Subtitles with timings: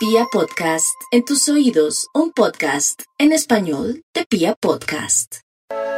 [0.00, 5.40] Pia Podcast, en tus oídos, un podcast en español de Pia Podcast.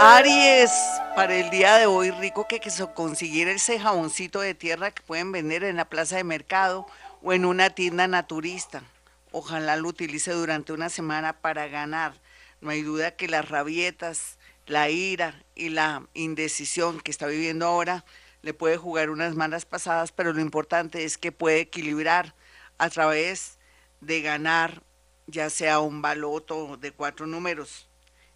[0.00, 0.72] Aries,
[1.14, 5.30] para el día de hoy, rico que, que conseguir ese jaboncito de tierra que pueden
[5.30, 6.88] vender en la plaza de mercado
[7.22, 8.82] o en una tienda naturista.
[9.30, 12.14] Ojalá lo utilice durante una semana para ganar.
[12.60, 18.04] No hay duda que las rabietas, la ira y la indecisión que está viviendo ahora
[18.42, 22.34] le puede jugar unas malas pasadas, pero lo importante es que puede equilibrar
[22.78, 23.56] a través
[24.04, 24.82] de ganar
[25.26, 27.88] ya sea un baloto de cuatro números.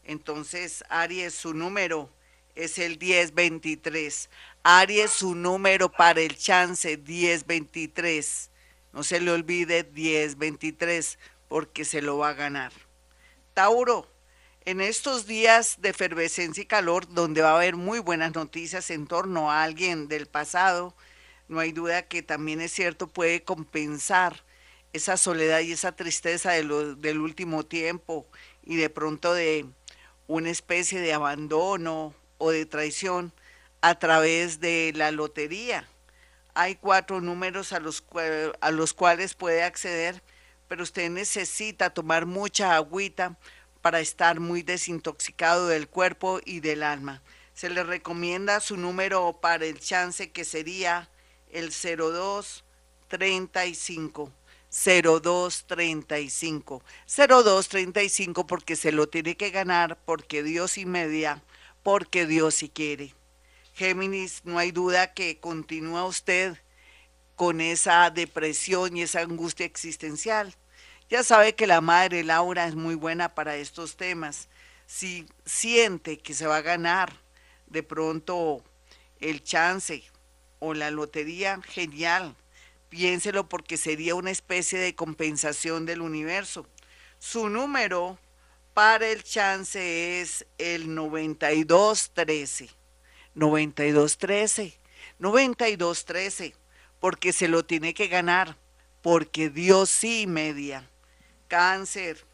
[0.04, 2.10] Entonces, Aries, su número
[2.54, 4.30] es el 1023.
[4.62, 8.50] Aries, su número para el chance 1023.
[8.92, 12.72] No se le olvide 1023 porque se lo va a ganar.
[13.54, 14.10] Tauro,
[14.64, 19.06] en estos días de efervescencia y calor, donde va a haber muy buenas noticias en
[19.06, 20.94] torno a alguien del pasado,
[21.48, 24.44] no hay duda que también es cierto, puede compensar
[24.92, 26.62] esa soledad y esa tristeza de
[26.96, 28.26] del último tiempo
[28.64, 29.66] y de pronto de
[30.26, 33.32] una especie de abandono o de traición
[33.80, 35.88] a través de la lotería.
[36.54, 38.04] Hay cuatro números a los,
[38.60, 40.22] a los cuales puede acceder,
[40.66, 43.38] pero usted necesita tomar mucha agüita
[43.80, 47.22] para estar muy desintoxicado del cuerpo y del alma.
[47.54, 51.08] Se le recomienda su número para el chance que sería
[51.50, 54.30] el 0235.
[54.70, 56.82] 0235.
[57.06, 61.42] 0235 porque se lo tiene que ganar, porque Dios y media,
[61.82, 63.14] porque Dios si quiere.
[63.74, 66.56] Géminis, no hay duda que continúa usted
[67.36, 70.54] con esa depresión y esa angustia existencial.
[71.08, 74.48] Ya sabe que la madre Laura es muy buena para estos temas.
[74.86, 77.12] Si siente que se va a ganar
[77.66, 78.62] de pronto
[79.20, 80.02] el chance
[80.58, 82.36] o la lotería, genial
[82.88, 86.66] Piénselo porque sería una especie de compensación del universo.
[87.18, 88.18] Su número
[88.74, 92.70] para el chance es el 9213.
[93.34, 94.78] 9213.
[95.18, 96.54] 9213.
[97.00, 98.56] Porque se lo tiene que ganar.
[99.02, 100.88] Porque Dios sí media.
[101.48, 102.24] Cáncer.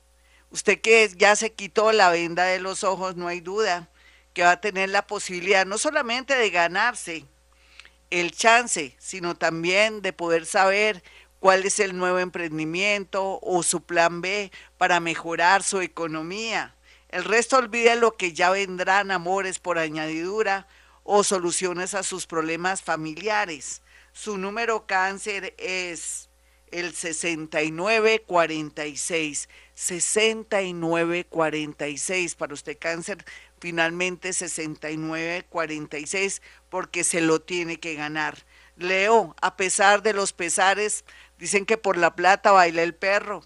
[0.50, 3.88] Usted que ya se quitó la venda de los ojos, no hay duda
[4.34, 7.24] que va a tener la posibilidad no solamente de ganarse,
[8.10, 11.02] el chance, sino también de poder saber
[11.40, 16.74] cuál es el nuevo emprendimiento o su plan B para mejorar su economía.
[17.08, 20.66] El resto olvide lo que ya vendrán amores por añadidura
[21.02, 23.82] o soluciones a sus problemas familiares.
[24.12, 26.30] Su número cáncer es
[26.70, 29.48] el 6946.
[29.74, 33.24] 6946 para usted cáncer
[33.64, 36.42] finalmente 69-46
[36.74, 38.36] porque se lo tiene que ganar.
[38.74, 41.04] Leo, a pesar de los pesares,
[41.38, 43.44] dicen que por la plata baila el perro.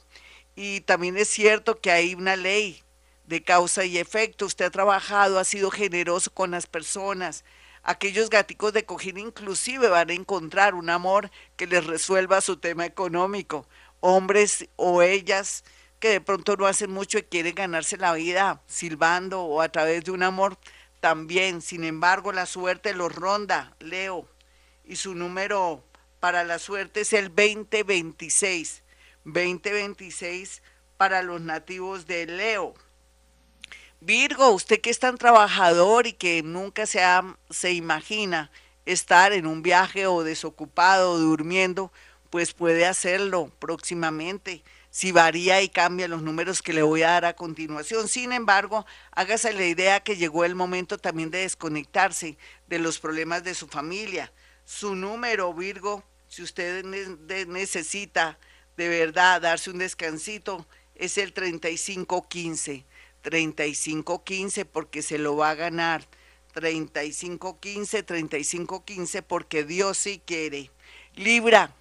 [0.57, 2.83] Y también es cierto que hay una ley
[3.27, 4.47] de causa y efecto.
[4.47, 7.45] Usted ha trabajado, ha sido generoso con las personas.
[7.83, 12.87] Aquellos gaticos de cojín inclusive van a encontrar un amor que les resuelva su tema
[12.87, 13.69] económico.
[14.01, 15.65] Hombres o ellas
[15.99, 20.05] que de pronto no hacen mucho y quieren ganarse la vida silbando o a través
[20.05, 20.57] de un amor
[21.01, 21.63] también.
[21.63, 24.29] Sin embargo, la suerte los ronda, Leo,
[24.85, 25.85] y su número
[26.21, 28.83] para la suerte es el 2026.
[29.25, 30.63] 2026
[30.97, 32.75] para los nativos de Leo.
[34.01, 37.03] Virgo, usted que es tan trabajador y que nunca se,
[37.51, 38.51] se imagina
[38.87, 41.93] estar en un viaje o desocupado durmiendo,
[42.31, 44.63] pues puede hacerlo próximamente
[44.99, 48.09] si varía y cambia los números que le voy a dar a continuación.
[48.09, 52.37] Sin embargo, hágase la idea que llegó el momento también de desconectarse
[52.67, 54.33] de los problemas de su familia.
[54.65, 56.85] Su número, Virgo, si usted
[57.47, 58.41] necesita
[58.77, 60.67] de verdad darse un descansito,
[60.97, 62.85] es el 3515.
[63.23, 66.09] 3515 porque se lo va a ganar.
[66.55, 70.73] 3515, 3515 porque Dios sí quiere.
[71.15, 71.73] Libra,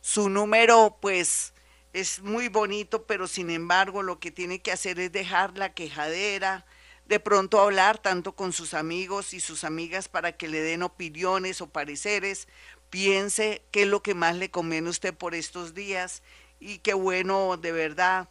[0.00, 1.52] su número pues
[1.92, 6.66] es muy bonito, pero sin embargo lo que tiene que hacer es dejar la quejadera,
[7.06, 11.60] de pronto hablar tanto con sus amigos y sus amigas para que le den opiniones
[11.60, 12.46] o pareceres,
[12.88, 16.22] piense qué es lo que más le conviene a usted por estos días
[16.60, 18.28] y qué bueno de verdad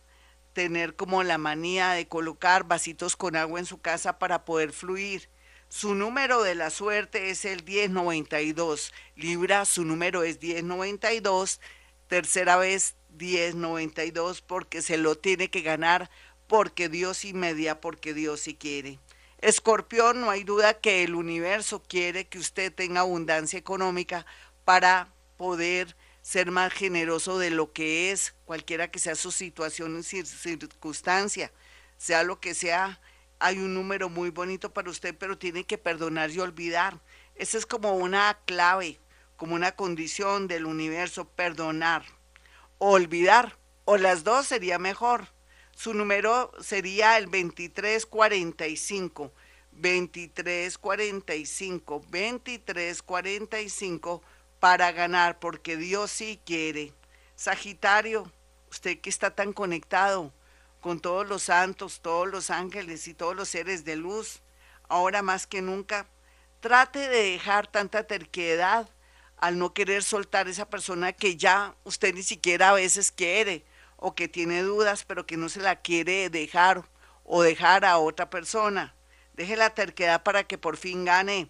[0.53, 5.29] tener como la manía de colocar vasitos con agua en su casa para poder fluir.
[5.67, 8.91] Su número de la suerte es el 1092.
[9.15, 11.59] Libra, su número es 1092.
[12.07, 16.09] Tercera vez 1092 porque se lo tiene que ganar
[16.47, 18.99] porque Dios y media, porque Dios sí quiere.
[19.39, 24.25] Escorpión, no hay duda que el universo quiere que usted tenga abundancia económica
[24.65, 30.03] para poder ser más generoso de lo que es, cualquiera que sea su situación y
[30.03, 31.51] circunstancia,
[31.97, 32.99] sea lo que sea,
[33.39, 36.99] hay un número muy bonito para usted, pero tiene que perdonar y olvidar.
[37.35, 38.99] Esa es como una clave,
[39.37, 42.03] como una condición del universo, perdonar,
[42.79, 45.27] olvidar, o las dos sería mejor.
[45.75, 49.31] Su número sería el 2345.
[49.71, 54.23] 2345, 2345
[54.59, 56.93] para ganar, porque Dios sí quiere.
[57.35, 58.31] Sagitario,
[58.69, 60.33] usted que está tan conectado
[60.81, 64.41] con todos los santos, todos los ángeles y todos los seres de luz,
[64.89, 66.07] ahora más que nunca,
[66.59, 68.89] trate de dejar tanta terquedad
[69.39, 73.65] al no querer soltar esa persona que ya usted ni siquiera a veces quiere
[73.95, 76.83] o que tiene dudas, pero que no se la quiere dejar
[77.23, 78.93] o dejar a otra persona.
[79.33, 81.49] Deje la terquedad para que por fin gane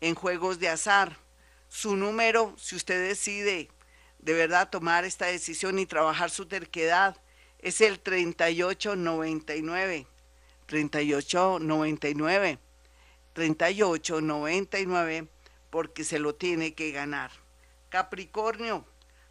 [0.00, 1.18] en juegos de azar.
[1.68, 3.68] Su número, si usted decide
[4.18, 7.20] de verdad tomar esta decisión y trabajar su terquedad,
[7.58, 10.06] es el 3899.
[10.66, 12.58] 3899.
[13.34, 15.35] 3899
[15.70, 17.30] porque se lo tiene que ganar.
[17.88, 18.84] Capricornio,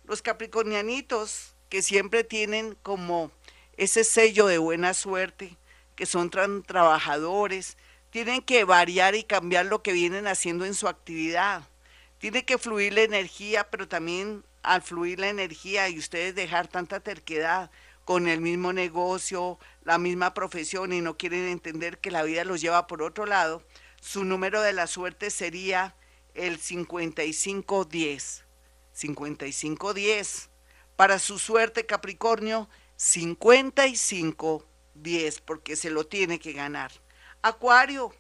[0.04, 3.32] los capricornianitos que siempre tienen como
[3.78, 5.58] ese sello de buena suerte,
[5.96, 7.78] que son trabajadores,
[8.10, 11.68] tienen que variar y cambiar lo que vienen haciendo en su actividad.
[12.18, 17.00] Tiene que fluir la energía, pero también al fluir la energía y ustedes dejar tanta
[17.00, 17.72] terquedad
[18.06, 22.62] con el mismo negocio, la misma profesión y no quieren entender que la vida los
[22.62, 23.64] lleva por otro lado,
[24.00, 25.96] su número de la suerte sería
[26.36, 28.44] el 5510.
[28.94, 30.50] 5510.
[30.96, 36.94] Para su suerte, Capricornio, 5510, porque se lo tiene que ganar.
[37.42, 38.14] Acuario,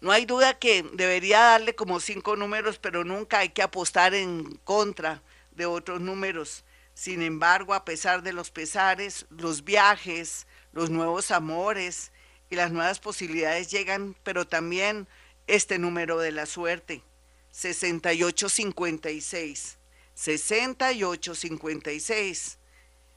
[0.00, 4.56] no hay duda que debería darle como cinco números, pero nunca hay que apostar en
[4.64, 5.22] contra
[5.52, 6.64] de otros números.
[6.92, 12.12] Sin embargo, a pesar de los pesares, los viajes, los nuevos amores
[12.50, 15.08] y las nuevas posibilidades llegan, pero también
[15.46, 17.02] este número de la suerte,
[17.50, 19.76] 6856.
[20.14, 22.58] 6856.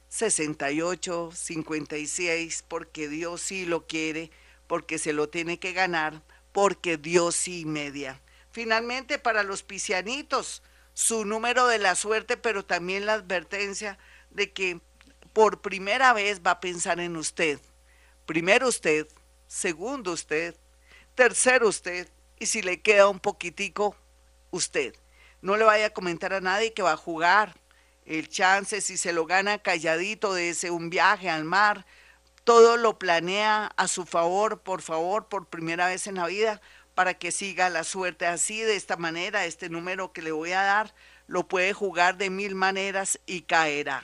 [0.08, 4.30] 6856, porque Dios sí lo quiere
[4.70, 6.22] porque se lo tiene que ganar,
[6.52, 8.20] porque Dios sí media.
[8.52, 10.62] Finalmente, para los pisianitos,
[10.94, 13.98] su número de la suerte, pero también la advertencia
[14.30, 14.80] de que
[15.32, 17.58] por primera vez va a pensar en usted.
[18.26, 19.08] Primero usted,
[19.48, 20.54] segundo usted,
[21.16, 22.06] tercero usted,
[22.40, 23.94] y si le queda un poquitico,
[24.50, 24.96] usted.
[25.42, 27.54] No le vaya a comentar a nadie que va a jugar
[28.06, 31.86] el chance, si se lo gana calladito de ese un viaje al mar,
[32.42, 36.60] todo lo planea a su favor, por favor, por primera vez en la vida,
[36.94, 40.62] para que siga la suerte así, de esta manera, este número que le voy a
[40.62, 40.92] dar,
[41.26, 44.02] lo puede jugar de mil maneras y caerá.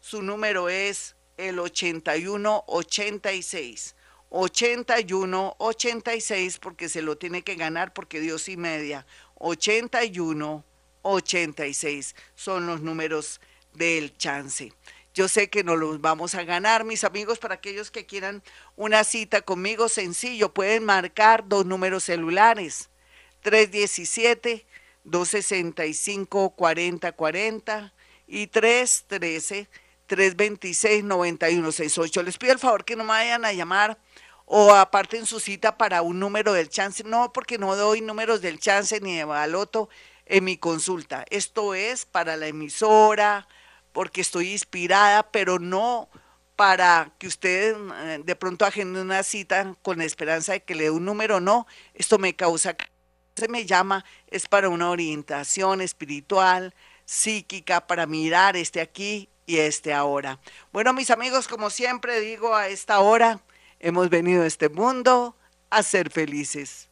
[0.00, 3.96] Su número es el 8186.
[4.30, 9.06] 8186 porque se lo tiene que ganar porque Dios y media.
[9.36, 13.42] 8186 son los números
[13.74, 14.72] del chance.
[15.14, 18.44] Yo sé que nos los vamos a ganar, mis amigos, para aquellos que quieran
[18.76, 22.88] una cita conmigo, sencillo, pueden marcar dos números celulares,
[25.04, 27.92] 317-265-4040
[28.28, 28.46] y
[30.08, 32.22] 313-326-9168.
[32.22, 33.98] Les pido el favor que no me vayan a llamar
[34.44, 37.04] o aparten su cita para un número del chance.
[37.04, 39.88] No, porque no doy números del chance ni de baloto
[40.26, 41.24] en mi consulta.
[41.30, 43.46] Esto es para la emisora,
[43.92, 46.08] porque estoy inspirada, pero no
[46.56, 50.84] para que usted eh, de pronto agende una cita con la esperanza de que le
[50.84, 52.76] dé un número, no, esto me causa,
[53.36, 56.74] se me llama, es para una orientación espiritual,
[57.04, 60.38] psíquica, para mirar este aquí y este ahora.
[60.72, 63.40] Bueno, mis amigos, como siempre digo a esta hora,
[63.80, 65.34] hemos venido a este mundo
[65.70, 66.86] a ser felices.